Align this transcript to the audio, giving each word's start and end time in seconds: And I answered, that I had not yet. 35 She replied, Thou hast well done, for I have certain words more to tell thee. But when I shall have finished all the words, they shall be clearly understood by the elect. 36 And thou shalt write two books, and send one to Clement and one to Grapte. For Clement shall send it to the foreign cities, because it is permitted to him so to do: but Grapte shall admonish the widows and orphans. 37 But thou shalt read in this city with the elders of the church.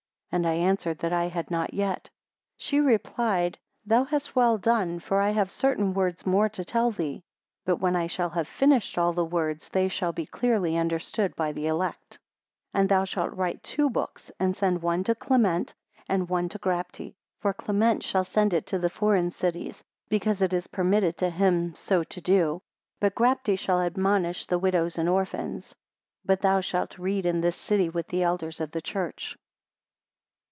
And 0.33 0.47
I 0.47 0.53
answered, 0.53 0.99
that 0.99 1.11
I 1.11 1.27
had 1.27 1.51
not 1.51 1.73
yet. 1.73 2.03
35 2.53 2.53
She 2.57 2.79
replied, 2.79 3.59
Thou 3.85 4.05
hast 4.05 4.33
well 4.33 4.57
done, 4.57 4.99
for 4.99 5.19
I 5.19 5.31
have 5.31 5.51
certain 5.51 5.93
words 5.93 6.25
more 6.25 6.47
to 6.47 6.63
tell 6.63 6.89
thee. 6.89 7.21
But 7.65 7.81
when 7.81 7.97
I 7.97 8.07
shall 8.07 8.29
have 8.29 8.47
finished 8.47 8.97
all 8.97 9.11
the 9.11 9.25
words, 9.25 9.67
they 9.67 9.89
shall 9.89 10.13
be 10.13 10.25
clearly 10.25 10.77
understood 10.77 11.35
by 11.35 11.51
the 11.51 11.67
elect. 11.67 12.11
36 12.11 12.19
And 12.75 12.87
thou 12.87 13.03
shalt 13.03 13.33
write 13.33 13.61
two 13.61 13.89
books, 13.89 14.31
and 14.39 14.55
send 14.55 14.81
one 14.81 15.03
to 15.03 15.15
Clement 15.15 15.73
and 16.07 16.29
one 16.29 16.47
to 16.47 16.57
Grapte. 16.59 17.11
For 17.41 17.51
Clement 17.53 18.01
shall 18.01 18.23
send 18.23 18.53
it 18.53 18.65
to 18.67 18.79
the 18.79 18.89
foreign 18.89 19.31
cities, 19.31 19.83
because 20.07 20.41
it 20.41 20.53
is 20.53 20.67
permitted 20.67 21.17
to 21.17 21.29
him 21.29 21.75
so 21.75 22.05
to 22.05 22.21
do: 22.21 22.61
but 23.01 23.15
Grapte 23.15 23.57
shall 23.59 23.81
admonish 23.81 24.45
the 24.45 24.59
widows 24.59 24.97
and 24.97 25.09
orphans. 25.09 25.75
37 26.23 26.23
But 26.23 26.39
thou 26.39 26.61
shalt 26.61 26.97
read 26.97 27.25
in 27.25 27.41
this 27.41 27.57
city 27.57 27.89
with 27.89 28.07
the 28.07 28.23
elders 28.23 28.61
of 28.61 28.71
the 28.71 28.81
church. 28.81 29.35